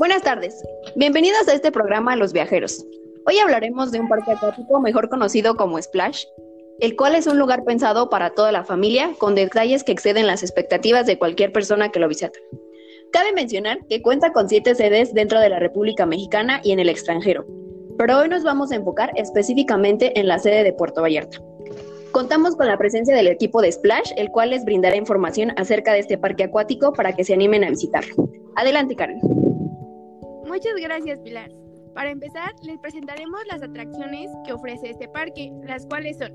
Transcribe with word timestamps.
Buenas 0.00 0.22
tardes, 0.22 0.64
bienvenidos 0.96 1.46
a 1.46 1.52
este 1.52 1.70
programa 1.70 2.16
Los 2.16 2.32
Viajeros. 2.32 2.86
Hoy 3.26 3.36
hablaremos 3.36 3.92
de 3.92 4.00
un 4.00 4.08
parque 4.08 4.30
acuático 4.30 4.80
mejor 4.80 5.10
conocido 5.10 5.56
como 5.56 5.80
Splash, 5.80 6.24
el 6.78 6.96
cual 6.96 7.16
es 7.16 7.26
un 7.26 7.38
lugar 7.38 7.64
pensado 7.64 8.08
para 8.08 8.30
toda 8.30 8.50
la 8.50 8.64
familia 8.64 9.10
con 9.18 9.34
detalles 9.34 9.84
que 9.84 9.92
exceden 9.92 10.26
las 10.26 10.42
expectativas 10.42 11.04
de 11.04 11.18
cualquier 11.18 11.52
persona 11.52 11.90
que 11.90 12.00
lo 12.00 12.08
visita. 12.08 12.32
Cabe 13.12 13.34
mencionar 13.34 13.84
que 13.90 14.00
cuenta 14.00 14.32
con 14.32 14.48
siete 14.48 14.74
sedes 14.74 15.12
dentro 15.12 15.38
de 15.38 15.50
la 15.50 15.58
República 15.58 16.06
Mexicana 16.06 16.62
y 16.64 16.72
en 16.72 16.80
el 16.80 16.88
extranjero, 16.88 17.44
pero 17.98 18.20
hoy 18.20 18.30
nos 18.30 18.42
vamos 18.42 18.72
a 18.72 18.76
enfocar 18.76 19.12
específicamente 19.16 20.18
en 20.18 20.28
la 20.28 20.38
sede 20.38 20.64
de 20.64 20.72
Puerto 20.72 21.02
Vallarta. 21.02 21.42
Contamos 22.10 22.56
con 22.56 22.68
la 22.68 22.78
presencia 22.78 23.14
del 23.14 23.28
equipo 23.28 23.60
de 23.60 23.70
Splash, 23.70 24.12
el 24.16 24.30
cual 24.30 24.48
les 24.48 24.64
brindará 24.64 24.96
información 24.96 25.52
acerca 25.58 25.92
de 25.92 25.98
este 25.98 26.16
parque 26.16 26.44
acuático 26.44 26.94
para 26.94 27.12
que 27.12 27.22
se 27.22 27.34
animen 27.34 27.64
a 27.64 27.68
visitarlo. 27.68 28.30
Adelante, 28.56 28.96
Karen. 28.96 29.49
Muchas 30.50 30.74
gracias, 30.82 31.20
Pilar. 31.20 31.48
Para 31.94 32.10
empezar, 32.10 32.52
les 32.64 32.76
presentaremos 32.80 33.40
las 33.48 33.62
atracciones 33.62 34.28
que 34.44 34.52
ofrece 34.52 34.90
este 34.90 35.06
parque, 35.06 35.52
las 35.62 35.86
cuales 35.86 36.18
son 36.18 36.32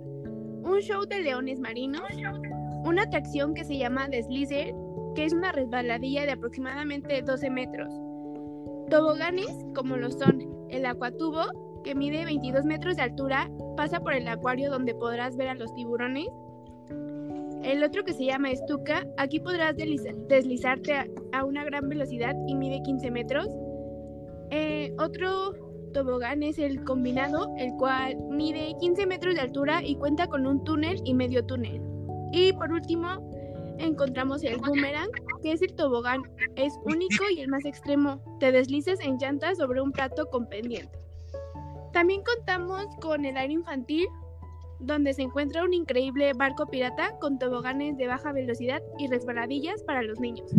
un 0.64 0.80
show 0.80 1.06
de 1.06 1.20
leones 1.20 1.60
marinos, 1.60 2.02
una 2.86 3.02
atracción 3.04 3.54
que 3.54 3.66
se 3.66 3.78
llama 3.78 4.08
Deslizer, 4.08 4.74
que 5.16 5.26
es 5.26 5.34
una 5.34 5.52
resbaladilla 5.52 6.26
de 6.26 6.32
aproximadamente 6.32 7.22
12 7.24 7.50
metros, 7.50 7.90
toboganes 8.90 9.50
como 9.76 9.98
lo 9.98 10.10
son 10.10 10.42
el 10.70 10.86
acuatubo, 10.86 11.82
que 11.84 11.94
mide 11.94 12.24
22 12.24 12.64
metros 12.64 12.96
de 12.96 13.02
altura, 13.02 13.52
pasa 13.76 14.00
por 14.00 14.14
el 14.14 14.30
acuario 14.30 14.72
donde 14.72 14.96
podrás 14.96 15.36
ver 15.36 15.50
a 15.50 15.56
los 15.56 15.76
tiburones, 15.76 16.30
el 17.66 17.84
otro 17.84 18.06
que 18.06 18.14
se 18.14 18.26
llama 18.26 18.52
Estuca, 18.52 19.06
aquí 19.18 19.40
podrás 19.40 19.76
deslizarte 19.76 20.94
a, 21.34 21.44
una 21.44 21.66
gran 21.66 21.90
velocidad 21.90 22.36
y 22.48 22.54
mide 22.54 22.82
15 22.84 23.10
metros. 23.10 23.50
Eh, 24.52 24.94
otro 25.00 25.54
tobogán 25.94 26.44
es 26.44 26.60
el 26.60 26.84
combinado, 26.84 27.54
el 27.58 27.72
cual 27.74 28.18
mide 28.30 28.76
15 28.80 29.06
metros 29.06 29.36
de 29.36 29.42
altura 29.42 29.82
y 29.84 29.96
cuenta 29.96 30.28
con 30.28 30.46
un 30.46 30.64
túnel 30.64 31.02
y 31.06 31.14
medio 31.14 31.46
túnel. 31.46 31.82
Y 32.32 32.52
por 32.54 32.72
último, 32.72 33.32
encontramos 33.80 34.44
el 34.44 34.58
boomerang, 34.58 35.10
que 35.42 35.54
es 35.54 35.62
el 35.62 35.74
tobogán. 35.74 36.22
Es 36.56 36.74
único 36.84 37.24
y 37.34 37.40
el 37.40 37.48
más 37.48 37.66
extremo. 37.66 38.22
Te 38.40 38.52
deslices 38.52 39.00
en 39.00 39.18
llantas 39.18 39.58
sobre 39.58 39.82
un 39.82 39.92
plato 39.92 40.30
con 40.30 40.48
pendiente. 40.48 41.00
También 41.94 42.24
contamos 42.24 42.86
con 43.00 43.24
el 43.24 43.38
aire 43.38 43.54
infantil, 43.54 44.06
donde 44.80 45.14
se 45.14 45.22
encuentra 45.22 45.64
un 45.64 45.74
increíble 45.74 46.34
barco 46.34 46.66
pirata 46.68 47.18
con 47.20 47.40
toboganes 47.40 47.96
de 47.98 48.08
baja 48.08 48.34
velocidad 48.34 48.82
y 49.00 49.08
resbaladillas 49.08 49.82
para 49.84 50.02
los 50.02 50.20
niños. 50.20 50.52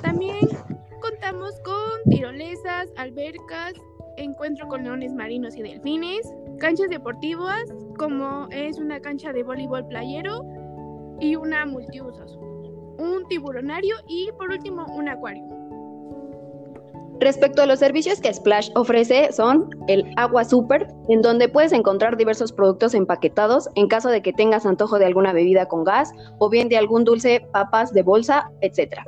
También 0.00 0.36
contamos 1.02 1.58
con 1.64 2.10
tirolesas, 2.10 2.88
albercas, 2.96 3.74
encuentro 4.16 4.68
con 4.68 4.84
leones 4.84 5.12
marinos 5.12 5.56
y 5.56 5.62
delfines, 5.62 6.32
canchas 6.58 6.88
deportivas 6.88 7.64
como 7.98 8.46
es 8.50 8.78
una 8.78 9.00
cancha 9.00 9.32
de 9.32 9.42
voleibol 9.42 9.86
playero 9.88 10.42
y 11.20 11.34
una 11.34 11.66
multiusos, 11.66 12.38
un 12.98 13.26
tiburonario 13.28 13.96
y 14.06 14.30
por 14.38 14.50
último 14.50 14.86
un 14.94 15.08
acuario. 15.08 15.44
Respecto 17.18 17.62
a 17.62 17.66
los 17.66 17.78
servicios 17.78 18.20
que 18.20 18.32
Splash 18.32 18.70
ofrece 18.74 19.32
son 19.32 19.70
el 19.86 20.04
Agua 20.16 20.44
Super, 20.44 20.88
en 21.08 21.22
donde 21.22 21.48
puedes 21.48 21.72
encontrar 21.72 22.16
diversos 22.16 22.52
productos 22.52 22.94
empaquetados 22.94 23.68
en 23.74 23.86
caso 23.86 24.08
de 24.08 24.22
que 24.22 24.32
tengas 24.32 24.66
antojo 24.66 24.98
de 24.98 25.06
alguna 25.06 25.32
bebida 25.32 25.66
con 25.66 25.84
gas 25.84 26.12
o 26.38 26.48
bien 26.48 26.68
de 26.68 26.78
algún 26.78 27.04
dulce, 27.04 27.46
papas 27.52 27.92
de 27.92 28.02
bolsa, 28.02 28.50
etc. 28.60 29.02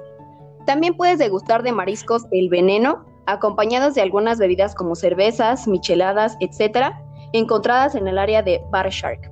También 0.67 0.97
puedes 0.97 1.19
degustar 1.19 1.63
de 1.63 1.73
mariscos 1.73 2.27
El 2.31 2.49
Veneno, 2.49 3.05
acompañados 3.27 3.95
de 3.95 4.03
algunas 4.03 4.39
bebidas 4.39 4.75
como 4.75 4.95
cervezas, 4.95 5.69
micheladas, 5.69 6.37
etc., 6.41 6.95
encontradas 7.33 7.95
en 7.95 8.09
el 8.09 8.19
área 8.19 8.43
de 8.43 8.63
Bar 8.71 8.91
Shark. 8.91 9.31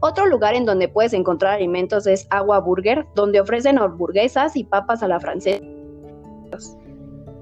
Otro 0.00 0.26
lugar 0.26 0.54
en 0.54 0.64
donde 0.64 0.88
puedes 0.88 1.12
encontrar 1.12 1.54
alimentos 1.54 2.06
es 2.06 2.26
Agua 2.30 2.60
Burger, 2.60 3.06
donde 3.14 3.40
ofrecen 3.40 3.78
hamburguesas 3.78 4.56
y 4.56 4.64
papas 4.64 5.02
a 5.02 5.08
la 5.08 5.20
francesa. 5.20 5.64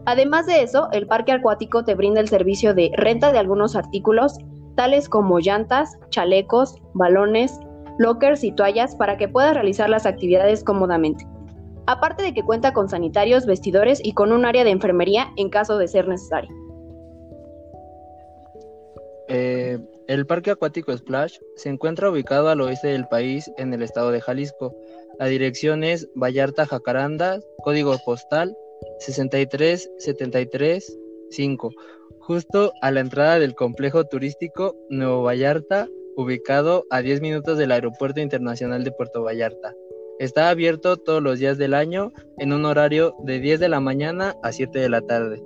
Además 0.07 0.47
de 0.47 0.63
eso, 0.63 0.89
el 0.93 1.07
parque 1.07 1.33
acuático 1.33 1.84
te 1.84 1.95
brinda 1.95 2.21
el 2.21 2.29
servicio 2.29 2.75
de 2.75 2.91
renta 2.95 3.33
de 3.33 3.39
algunos 3.39 3.75
artículos, 3.75 4.39
tales 4.77 5.09
como 5.09 5.39
llantas, 5.39 5.99
chalecos, 6.11 6.77
balones, 6.93 7.59
lockers 7.99 8.45
y 8.45 8.53
toallas 8.53 8.95
para 8.97 9.17
que 9.17 9.29
puedas 9.29 9.55
realizar 9.55 9.89
las 9.89 10.05
actividades 10.05 10.63
cómodamente. 10.63 11.27
Aparte 11.87 12.22
de 12.22 12.33
que 12.33 12.43
cuenta 12.43 12.72
con 12.72 12.89
sanitarios, 12.89 13.47
vestidores 13.47 14.00
y 14.03 14.12
con 14.12 14.33
un 14.33 14.45
área 14.45 14.65
de 14.65 14.71
enfermería 14.71 15.28
en 15.37 15.50
caso 15.50 15.78
de 15.78 15.89
ser 15.89 16.09
necesario. 16.09 16.50
Eh, 19.28 19.78
el 20.06 20.27
Parque 20.27 20.50
Acuático 20.50 20.95
Splash 20.97 21.39
se 21.56 21.71
encuentra 21.71 22.11
ubicado 22.11 22.50
al 22.50 22.61
oeste 22.61 22.89
del 22.89 23.09
país 23.09 23.50
en 23.56 23.72
el 23.72 23.83
estado 23.83 24.11
de 24.11 24.21
Jalisco. 24.21 24.77
La 25.19 25.25
dirección 25.27 25.83
es 25.83 26.11
Vallarta 26.15 26.67
Jacaranda, 26.67 27.41
código 27.62 27.97
postal 28.05 28.55
63735, 29.01 31.71
justo 32.19 32.75
a 32.83 32.91
la 32.91 33.01
entrada 33.01 33.39
del 33.39 33.55
complejo 33.55 34.05
turístico 34.05 34.77
Nuevo 34.91 35.22
Vallarta, 35.22 35.89
ubicado 36.16 36.84
a 36.91 37.01
10 37.01 37.22
minutos 37.22 37.56
del 37.59 37.72
Aeropuerto 37.72 38.21
Internacional 38.21 38.84
de 38.84 38.93
Puerto 38.93 39.22
Vallarta. 39.22 39.75
Está 40.21 40.49
abierto 40.49 40.97
todos 40.97 41.21
los 41.21 41.41
días 41.41 41.59
del 41.59 41.75
año 41.75 42.13
en 42.39 42.53
un 42.53 42.65
horario 42.65 43.17
de 43.25 43.41
10 43.41 43.59
de 43.59 43.69
la 43.69 43.81
mañana 43.81 44.37
a 44.45 44.53
7 44.53 44.79
de 44.79 44.89
la 44.89 45.01
tarde. 45.01 45.43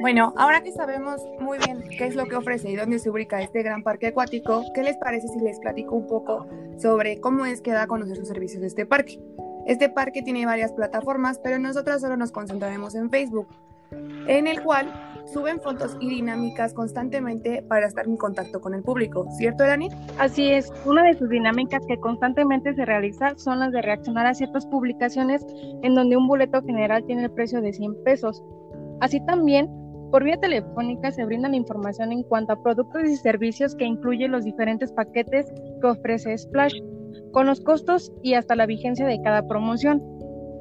Bueno, 0.00 0.34
ahora 0.36 0.62
que 0.62 0.70
sabemos 0.70 1.22
muy 1.40 1.56
bien 1.58 1.82
qué 1.88 2.06
es 2.06 2.14
lo 2.14 2.26
que 2.26 2.36
ofrece 2.36 2.70
y 2.70 2.76
dónde 2.76 2.98
se 2.98 3.08
ubica 3.08 3.40
este 3.40 3.62
gran 3.62 3.82
parque 3.82 4.08
acuático, 4.08 4.64
¿qué 4.74 4.82
les 4.82 4.98
parece 4.98 5.28
si 5.28 5.40
les 5.40 5.58
platico 5.58 5.94
un 5.96 6.06
poco 6.06 6.46
sobre 6.76 7.18
cómo 7.20 7.46
es 7.46 7.62
que 7.62 7.72
da 7.72 7.84
a 7.84 7.86
conocer 7.86 8.18
los 8.18 8.28
servicios 8.28 8.60
de 8.60 8.66
este 8.66 8.84
parque? 8.84 9.18
Este 9.66 9.88
parque 9.88 10.22
tiene 10.22 10.44
varias 10.44 10.72
plataformas, 10.72 11.38
pero 11.38 11.58
nosotros 11.58 12.02
solo 12.02 12.18
nos 12.18 12.32
concentraremos 12.32 12.94
en 12.94 13.08
Facebook, 13.08 13.48
en 14.28 14.46
el 14.46 14.62
cual 14.62 14.92
suben 15.26 15.60
fotos 15.60 15.96
y 16.00 16.08
dinámicas 16.08 16.72
constantemente 16.74 17.62
para 17.68 17.86
estar 17.86 18.06
en 18.06 18.16
contacto 18.16 18.60
con 18.60 18.74
el 18.74 18.82
público, 18.82 19.26
¿cierto, 19.36 19.64
Dani? 19.64 19.88
Así 20.18 20.50
es, 20.50 20.72
una 20.84 21.04
de 21.04 21.14
sus 21.14 21.28
dinámicas 21.28 21.82
que 21.86 21.98
constantemente 21.98 22.74
se 22.74 22.84
realiza 22.84 23.36
son 23.36 23.60
las 23.60 23.72
de 23.72 23.82
reaccionar 23.82 24.26
a 24.26 24.34
ciertas 24.34 24.66
publicaciones 24.66 25.44
en 25.82 25.94
donde 25.94 26.16
un 26.16 26.26
boleto 26.26 26.62
general 26.62 27.04
tiene 27.06 27.24
el 27.24 27.32
precio 27.32 27.60
de 27.60 27.72
100 27.72 28.04
pesos. 28.04 28.42
Así 29.00 29.24
también, 29.26 29.68
por 30.10 30.24
vía 30.24 30.38
telefónica 30.38 31.10
se 31.10 31.24
brinda 31.24 31.48
la 31.48 31.56
información 31.56 32.12
en 32.12 32.22
cuanto 32.22 32.52
a 32.52 32.62
productos 32.62 33.04
y 33.04 33.16
servicios 33.16 33.74
que 33.74 33.84
incluyen 33.84 34.32
los 34.32 34.44
diferentes 34.44 34.92
paquetes 34.92 35.52
que 35.80 35.86
ofrece 35.86 36.38
Splash 36.38 36.80
con 37.32 37.46
los 37.46 37.60
costos 37.60 38.12
y 38.22 38.34
hasta 38.34 38.56
la 38.56 38.66
vigencia 38.66 39.06
de 39.06 39.20
cada 39.22 39.46
promoción. 39.46 40.02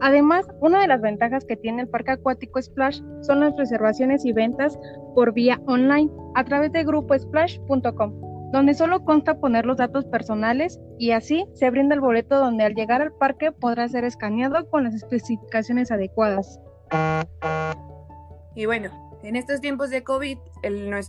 Además, 0.01 0.45
una 0.59 0.81
de 0.81 0.87
las 0.87 1.01
ventajas 1.01 1.45
que 1.45 1.55
tiene 1.55 1.83
el 1.83 1.87
parque 1.87 2.11
acuático 2.11 2.61
Splash 2.61 3.01
son 3.21 3.39
las 3.39 3.55
reservaciones 3.55 4.25
y 4.25 4.33
ventas 4.33 4.77
por 5.13 5.33
vía 5.33 5.61
online 5.67 6.11
a 6.35 6.43
través 6.43 6.71
de 6.71 6.83
gruposplash.com, 6.83 8.51
donde 8.51 8.73
solo 8.73 9.03
consta 9.05 9.39
poner 9.39 9.65
los 9.65 9.77
datos 9.77 10.05
personales 10.05 10.79
y 10.99 11.11
así 11.11 11.45
se 11.53 11.69
brinda 11.69 11.95
el 11.95 12.01
boleto 12.01 12.37
donde 12.37 12.63
al 12.63 12.75
llegar 12.75 13.01
al 13.01 13.13
parque 13.13 13.51
podrá 13.51 13.87
ser 13.87 14.03
escaneado 14.03 14.69
con 14.69 14.83
las 14.83 14.93
especificaciones 14.93 15.91
adecuadas. 15.91 16.59
Y 18.55 18.65
bueno, 18.65 18.89
en 19.23 19.35
estos 19.35 19.59
tiempos 19.59 19.89
de 19.89 20.03
COVID, 20.03 20.37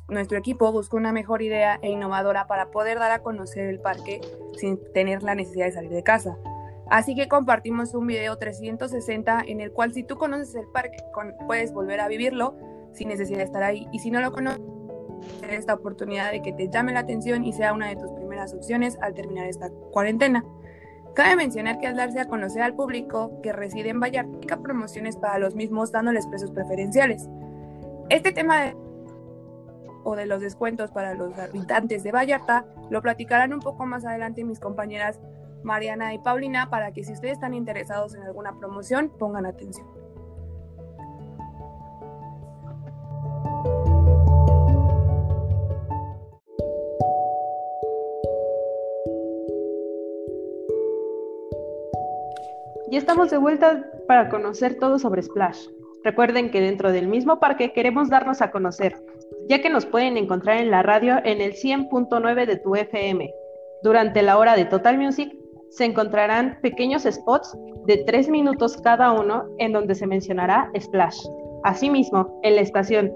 nuestro 0.08 0.38
equipo 0.38 0.72
buscó 0.72 0.96
una 0.96 1.12
mejor 1.12 1.42
idea 1.42 1.78
e 1.82 1.90
innovadora 1.90 2.46
para 2.46 2.70
poder 2.70 2.98
dar 2.98 3.10
a 3.12 3.18
conocer 3.18 3.66
el 3.66 3.78
parque 3.78 4.20
sin 4.56 4.80
tener 4.94 5.22
la 5.22 5.34
necesidad 5.34 5.66
de 5.66 5.72
salir 5.72 5.90
de 5.90 6.02
casa. 6.02 6.36
Así 6.88 7.14
que 7.14 7.28
compartimos 7.28 7.94
un 7.94 8.06
video 8.06 8.36
360 8.36 9.42
en 9.46 9.60
el 9.60 9.72
cual 9.72 9.92
si 9.92 10.04
tú 10.04 10.16
conoces 10.16 10.54
el 10.54 10.66
parque 10.68 10.98
puedes 11.46 11.72
volver 11.72 12.00
a 12.00 12.08
vivirlo 12.08 12.56
sin 12.92 13.08
necesidad 13.08 13.38
de 13.38 13.44
estar 13.44 13.62
ahí. 13.62 13.88
Y 13.92 13.98
si 13.98 14.10
no 14.10 14.20
lo 14.20 14.32
conoces, 14.32 14.60
esta 15.50 15.74
oportunidad 15.74 16.30
de 16.30 16.42
que 16.42 16.52
te 16.52 16.68
llame 16.68 16.92
la 16.92 17.00
atención 17.00 17.44
y 17.44 17.52
sea 17.52 17.72
una 17.72 17.88
de 17.88 17.96
tus 17.96 18.12
primeras 18.12 18.54
opciones 18.54 18.98
al 19.00 19.14
terminar 19.14 19.46
esta 19.46 19.70
cuarentena. 19.90 20.44
Cabe 21.14 21.36
mencionar 21.36 21.78
que 21.78 21.86
al 21.86 21.96
darse 21.96 22.20
a 22.20 22.26
conocer 22.26 22.62
al 22.62 22.74
público 22.74 23.40
que 23.42 23.52
reside 23.52 23.88
en 23.88 24.00
Vallarta, 24.00 24.58
promociones 24.58 25.16
para 25.16 25.38
los 25.38 25.54
mismos 25.54 25.90
dándoles 25.90 26.26
precios 26.26 26.50
preferenciales. 26.50 27.28
Este 28.10 28.32
tema 28.32 28.74
o 30.04 30.14
de 30.14 30.26
los 30.26 30.40
descuentos 30.40 30.92
para 30.92 31.14
los 31.14 31.36
habitantes 31.38 32.04
de 32.04 32.12
Vallarta 32.12 32.66
lo 32.90 33.02
platicarán 33.02 33.52
un 33.52 33.60
poco 33.60 33.86
más 33.86 34.04
adelante 34.04 34.44
mis 34.44 34.60
compañeras 34.60 35.18
Mariana 35.66 36.14
y 36.14 36.18
Paulina 36.18 36.70
para 36.70 36.92
que 36.92 37.04
si 37.04 37.12
ustedes 37.12 37.34
están 37.34 37.52
interesados 37.52 38.14
en 38.14 38.22
alguna 38.22 38.56
promoción 38.58 39.10
pongan 39.18 39.44
atención. 39.44 39.86
Ya 52.88 52.98
estamos 52.98 53.30
de 53.30 53.36
vuelta 53.36 53.84
para 54.06 54.28
conocer 54.28 54.78
todo 54.78 55.00
sobre 55.00 55.20
Splash. 55.20 55.66
Recuerden 56.04 56.52
que 56.52 56.60
dentro 56.60 56.92
del 56.92 57.08
mismo 57.08 57.40
parque 57.40 57.72
queremos 57.72 58.08
darnos 58.08 58.40
a 58.40 58.52
conocer, 58.52 58.94
ya 59.48 59.60
que 59.60 59.68
nos 59.68 59.84
pueden 59.84 60.16
encontrar 60.16 60.58
en 60.58 60.70
la 60.70 60.84
radio 60.84 61.16
en 61.24 61.40
el 61.40 61.54
100.9 61.54 62.46
de 62.46 62.56
tu 62.56 62.76
FM. 62.76 63.34
Durante 63.82 64.22
la 64.22 64.38
hora 64.38 64.54
de 64.54 64.66
Total 64.66 64.96
Music 64.98 65.32
se 65.70 65.84
encontrarán 65.84 66.58
pequeños 66.62 67.02
spots 67.02 67.56
de 67.86 67.98
3 67.98 68.28
minutos 68.28 68.76
cada 68.78 69.12
uno 69.12 69.44
en 69.58 69.72
donde 69.72 69.94
se 69.94 70.06
mencionará 70.06 70.70
Splash. 70.78 71.18
Asimismo, 71.64 72.40
en 72.42 72.56
la 72.56 72.62
estación 72.62 73.12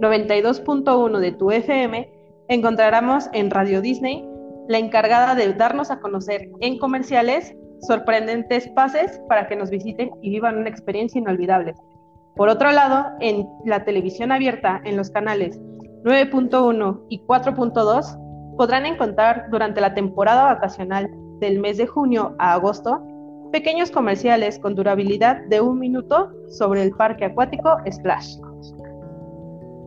92.1 0.00 1.18
de 1.18 1.32
tu 1.32 1.50
FM 1.50 2.10
encontraremos 2.48 3.28
en 3.32 3.50
Radio 3.50 3.80
Disney 3.80 4.26
la 4.68 4.78
encargada 4.78 5.34
de 5.34 5.52
darnos 5.54 5.90
a 5.90 6.00
conocer 6.00 6.48
en 6.60 6.78
comerciales 6.78 7.54
sorprendentes 7.80 8.68
pases 8.68 9.20
para 9.28 9.48
que 9.48 9.56
nos 9.56 9.70
visiten 9.70 10.10
y 10.22 10.30
vivan 10.30 10.58
una 10.58 10.68
experiencia 10.68 11.18
inolvidable. 11.18 11.74
Por 12.36 12.48
otro 12.48 12.70
lado, 12.70 13.06
en 13.20 13.48
la 13.64 13.84
televisión 13.84 14.30
abierta, 14.30 14.80
en 14.84 14.96
los 14.96 15.10
canales 15.10 15.58
9.1 16.04 17.06
y 17.08 17.20
4.2, 17.24 18.56
podrán 18.56 18.86
encontrar 18.86 19.46
durante 19.50 19.80
la 19.80 19.94
temporada 19.94 20.44
vacacional 20.44 21.10
del 21.40 21.58
mes 21.58 21.76
de 21.76 21.86
junio 21.86 22.34
a 22.38 22.54
agosto 22.54 23.02
pequeños 23.52 23.90
comerciales 23.90 24.58
con 24.58 24.74
durabilidad 24.74 25.44
de 25.46 25.60
un 25.60 25.78
minuto 25.78 26.32
sobre 26.48 26.82
el 26.82 26.92
parque 26.92 27.26
acuático 27.26 27.76
Splash. 27.90 28.36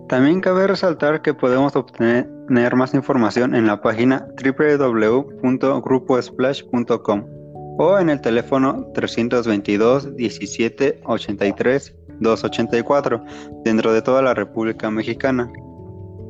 También 0.07 0.41
cabe 0.41 0.67
resaltar 0.67 1.21
que 1.21 1.33
podemos 1.33 1.75
obtener 1.75 2.29
más 2.75 2.93
información 2.93 3.55
en 3.55 3.65
la 3.67 3.81
página 3.81 4.27
www.gruposplash.com 4.43 7.25
o 7.79 7.97
en 7.97 8.09
el 8.09 8.19
teléfono 8.19 8.85
322 8.93 10.17
17 10.17 10.99
83 11.05 11.95
284 12.19 13.23
dentro 13.63 13.93
de 13.93 14.01
toda 14.01 14.21
la 14.21 14.33
República 14.33 14.91
Mexicana. 14.91 15.49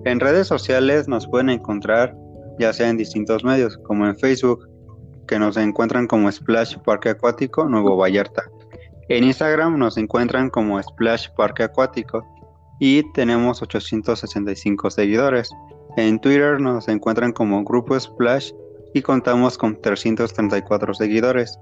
En 0.06 0.20
redes 0.20 0.46
sociales 0.48 1.08
nos 1.08 1.28
pueden 1.28 1.50
encontrar 1.50 2.16
ya 2.60 2.72
sea 2.74 2.90
en 2.90 2.98
distintos 2.98 3.44
medios 3.44 3.80
como 3.80 4.06
en 4.06 4.16
Facebook 4.16 4.70
que 5.28 5.40
nos 5.40 5.58
encuentran 5.58 6.08
como 6.08 6.32
Splash 6.32 6.78
Parque 6.80 7.10
Acuático 7.10 7.66
Nuevo 7.66 7.98
Vallarta. 7.98 8.44
En 9.10 9.24
Instagram 9.24 9.78
nos 9.78 9.98
encuentran 9.98 10.50
como 10.50 10.82
Splash 10.82 11.28
Parque 11.36 11.64
Acuático 11.64 12.26
y 12.80 13.04
tenemos 13.12 13.62
865 13.62 14.90
seguidores. 14.90 15.50
En 15.98 16.20
Twitter 16.20 16.60
nos 16.62 16.88
encuentran 16.88 17.34
como 17.34 17.64
Grupo 17.64 18.00
Splash 18.00 18.52
y 18.94 19.02
contamos 19.02 19.58
con 19.58 19.80
334 19.82 20.94
seguidores. 20.94 21.60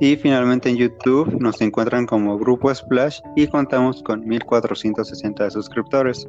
Y 0.00 0.16
finalmente 0.16 0.68
en 0.68 0.76
YouTube 0.76 1.40
nos 1.40 1.60
encuentran 1.60 2.06
como 2.06 2.38
Grupo 2.38 2.74
Splash 2.74 3.20
y 3.36 3.46
contamos 3.46 4.02
con 4.02 4.26
1460 4.26 5.50
suscriptores. 5.50 6.26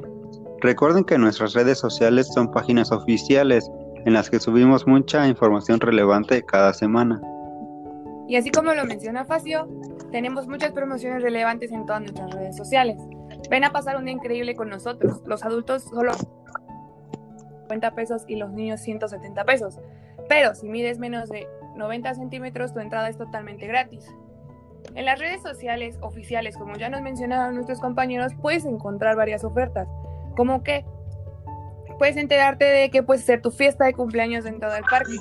Recuerden 0.60 1.04
que 1.04 1.18
nuestras 1.18 1.54
redes 1.54 1.78
sociales 1.78 2.28
son 2.34 2.50
páginas 2.50 2.92
oficiales 2.92 3.70
en 4.04 4.12
las 4.12 4.30
que 4.30 4.40
subimos 4.40 4.86
mucha 4.86 5.26
información 5.26 5.80
relevante 5.80 6.42
cada 6.42 6.72
semana. 6.72 7.20
Y 8.28 8.36
así 8.36 8.50
como 8.50 8.72
lo 8.74 8.84
menciona 8.84 9.24
Facio, 9.24 9.68
tenemos 10.12 10.46
muchas 10.46 10.72
promociones 10.72 11.22
relevantes 11.22 11.72
en 11.72 11.84
todas 11.84 12.02
nuestras 12.02 12.32
redes 12.32 12.56
sociales. 12.56 12.96
Ven 13.50 13.64
a 13.64 13.72
pasar 13.72 13.96
un 13.96 14.04
día 14.04 14.14
increíble 14.14 14.54
con 14.54 14.68
nosotros. 14.68 15.20
Los 15.26 15.44
adultos 15.44 15.82
solo 15.82 16.12
50 17.62 17.94
pesos 17.94 18.24
y 18.28 18.36
los 18.36 18.52
niños 18.52 18.80
170 18.80 19.44
pesos. 19.44 19.78
Pero 20.28 20.54
si 20.54 20.68
mides 20.68 20.98
menos 20.98 21.28
de 21.28 21.48
90 21.76 22.14
centímetros, 22.14 22.72
tu 22.72 22.80
entrada 22.80 23.08
es 23.08 23.16
totalmente 23.16 23.66
gratis. 23.66 24.06
En 24.94 25.04
las 25.04 25.18
redes 25.18 25.42
sociales 25.42 25.98
oficiales, 26.00 26.56
como 26.56 26.76
ya 26.76 26.88
nos 26.88 27.02
mencionaron 27.02 27.54
nuestros 27.54 27.80
compañeros, 27.80 28.32
puedes 28.40 28.64
encontrar 28.64 29.16
varias 29.16 29.44
ofertas, 29.44 29.88
como 30.36 30.62
que 30.62 30.84
puedes 32.00 32.16
enterarte 32.16 32.64
de 32.64 32.90
que 32.90 33.02
puedes 33.02 33.24
hacer 33.24 33.42
tu 33.42 33.50
fiesta 33.50 33.84
de 33.84 33.92
cumpleaños 33.92 34.44
dentro 34.44 34.72
del 34.72 34.84
parque. 34.84 35.16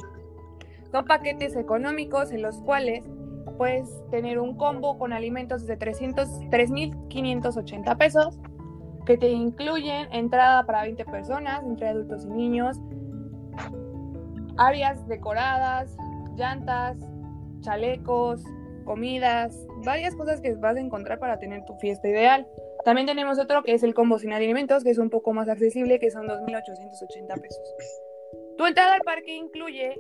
Son 0.93 1.03
paquetes 1.03 1.57
económicos 1.57 2.31
en 2.31 2.41
los 2.41 2.61
cuales 2.61 3.03
puedes 3.57 3.89
tener 4.11 4.39
un 4.39 4.55
combo 4.55 4.97
con 4.97 5.11
alimentos 5.11 5.67
de 5.67 5.77
3.580 5.77 7.97
pesos 7.97 8.39
que 9.05 9.17
te 9.17 9.27
incluyen 9.27 10.07
entrada 10.13 10.65
para 10.65 10.83
20 10.83 11.03
personas, 11.03 11.65
entre 11.65 11.89
adultos 11.89 12.23
y 12.23 12.29
niños, 12.29 12.79
áreas 14.55 15.05
decoradas, 15.09 15.97
llantas, 16.37 16.95
chalecos, 17.59 18.41
comidas, 18.85 19.67
varias 19.83 20.15
cosas 20.15 20.39
que 20.39 20.53
vas 20.53 20.77
a 20.77 20.79
encontrar 20.79 21.19
para 21.19 21.39
tener 21.39 21.65
tu 21.65 21.75
fiesta 21.75 22.07
ideal. 22.07 22.47
También 22.85 23.07
tenemos 23.07 23.39
otro 23.39 23.63
que 23.63 23.73
es 23.73 23.83
el 23.83 23.93
combo 23.93 24.19
sin 24.19 24.33
alimentos, 24.33 24.83
que 24.83 24.91
es 24.91 24.97
un 24.97 25.09
poco 25.09 25.33
más 25.33 25.49
accesible, 25.49 25.99
que 25.99 26.11
son 26.11 26.27
2.880 26.27 27.41
pesos. 27.41 27.75
Tu 28.57 28.65
entrada 28.65 28.93
al 28.93 29.01
parque 29.01 29.33
incluye 29.33 29.95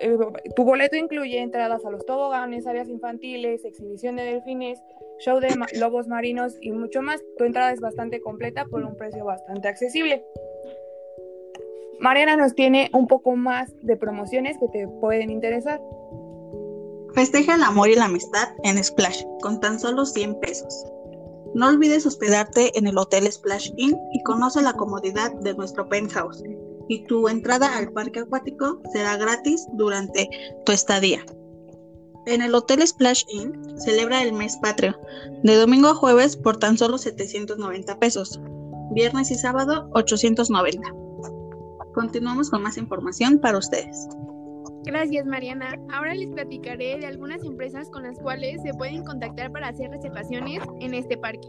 eh, 0.00 0.18
tu 0.54 0.64
boleto 0.64 0.96
incluye 0.96 1.40
entradas 1.40 1.84
a 1.84 1.90
los 1.90 2.06
toboganes, 2.06 2.66
áreas 2.66 2.88
infantiles, 2.88 3.64
exhibición 3.64 4.16
de 4.16 4.22
delfines, 4.22 4.80
show 5.18 5.40
de 5.40 5.48
lobos 5.78 6.06
marinos 6.06 6.56
y 6.60 6.72
mucho 6.72 7.02
más. 7.02 7.22
Tu 7.36 7.44
entrada 7.44 7.72
es 7.72 7.80
bastante 7.80 8.20
completa 8.20 8.66
por 8.66 8.82
un 8.84 8.96
precio 8.96 9.24
bastante 9.24 9.68
accesible. 9.68 10.24
Mariana 11.98 12.36
nos 12.36 12.54
tiene 12.54 12.90
un 12.92 13.06
poco 13.06 13.36
más 13.36 13.72
de 13.82 13.96
promociones 13.96 14.58
que 14.58 14.68
te 14.68 14.86
pueden 14.86 15.30
interesar. 15.30 15.80
Festeja 17.16 17.54
el 17.54 17.62
amor 17.62 17.88
y 17.88 17.94
la 17.94 18.04
amistad 18.04 18.50
en 18.62 18.82
Splash 18.84 19.22
con 19.40 19.58
tan 19.58 19.80
solo 19.80 20.04
100 20.04 20.38
pesos. 20.38 20.84
No 21.54 21.68
olvides 21.68 22.04
hospedarte 22.04 22.78
en 22.78 22.86
el 22.86 22.98
Hotel 22.98 23.32
Splash 23.32 23.70
Inn 23.78 23.98
y 24.12 24.22
conoce 24.22 24.60
la 24.60 24.74
comodidad 24.74 25.32
de 25.40 25.54
nuestro 25.54 25.88
penthouse 25.88 26.42
y 26.90 27.04
tu 27.06 27.26
entrada 27.28 27.74
al 27.78 27.90
parque 27.90 28.20
acuático 28.20 28.82
será 28.92 29.16
gratis 29.16 29.66
durante 29.72 30.28
tu 30.66 30.72
estadía. 30.72 31.24
En 32.26 32.42
el 32.42 32.54
Hotel 32.54 32.86
Splash 32.86 33.22
Inn 33.30 33.80
celebra 33.80 34.22
el 34.22 34.34
mes 34.34 34.58
patrio, 34.58 35.00
de 35.42 35.54
domingo 35.56 35.88
a 35.88 35.94
jueves 35.94 36.36
por 36.36 36.58
tan 36.58 36.76
solo 36.76 36.98
790 36.98 37.98
pesos, 37.98 38.38
viernes 38.90 39.30
y 39.30 39.36
sábado 39.36 39.88
890. 39.94 40.92
Continuamos 41.94 42.50
con 42.50 42.62
más 42.62 42.76
información 42.76 43.38
para 43.38 43.56
ustedes. 43.56 44.06
Gracias 44.86 45.26
Mariana. 45.26 45.76
Ahora 45.92 46.14
les 46.14 46.28
platicaré 46.28 46.98
de 46.98 47.06
algunas 47.06 47.42
empresas 47.42 47.90
con 47.90 48.04
las 48.04 48.20
cuales 48.20 48.62
se 48.62 48.72
pueden 48.74 49.02
contactar 49.02 49.50
para 49.50 49.68
hacer 49.68 49.90
reservaciones 49.90 50.62
en 50.80 50.94
este 50.94 51.18
parque. 51.18 51.48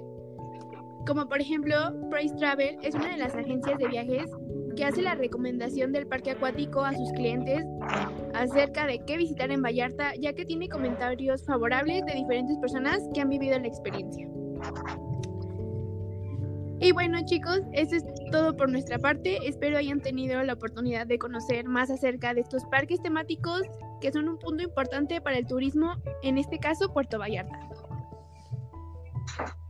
Como 1.06 1.29
por 1.29 1.39
ejemplo, 1.39 1.75
Price 2.10 2.36
Travel 2.36 2.79
es 2.82 2.96
una 2.96 3.12
de 3.12 3.17
las 3.17 3.36
agencias 3.36 3.77
de 3.77 3.88
viajes 3.89 4.32
que 4.75 4.86
hace 4.86 5.03
la 5.03 5.13
recomendación 5.13 5.91
del 5.91 6.08
parque 6.08 6.32
acuático 6.32 6.82
a 6.82 6.94
sus 6.94 7.12
clientes 7.12 7.63
acerca 8.34 8.88
de 8.88 9.00
qué 9.06 9.17
visitar 9.17 9.51
en 9.51 9.62
Vallarta, 9.62 10.13
ya 10.20 10.34
que 10.34 10.44
tiene 10.44 10.67
comentarios 10.67 11.46
favorables 11.46 12.03
de 12.06 12.15
diferentes 12.15 12.58
personas 12.58 13.08
que 13.13 13.22
han 13.22 13.29
vivido 13.29 13.58
la 13.60 13.67
experiencia. 13.67 14.27
Y 16.79 16.91
bueno 16.91 17.17
chicos, 17.25 17.62
eso 17.74 17.96
es 17.96 18.03
todo 18.31 18.55
por 18.55 18.69
nuestra 18.69 19.00
parte. 19.00 19.39
Espero 19.43 19.77
hayan 19.77 20.00
tenido 20.00 20.41
la 20.43 20.53
oportunidad 20.53 21.07
de 21.07 21.17
conocer 21.17 21.65
más 21.65 21.89
acerca 21.89 22.34
de 22.34 22.41
estos 22.41 22.63
parques 22.65 23.01
temáticos 23.01 23.62
que 24.00 24.12
son 24.12 24.29
un 24.29 24.38
punto 24.38 24.63
importante 24.63 25.19
para 25.19 25.38
el 25.38 25.48
turismo, 25.48 25.96
en 26.22 26.38
este 26.38 26.60
caso 26.60 26.93
Puerto 26.93 27.17
Vallarta. 27.17 27.60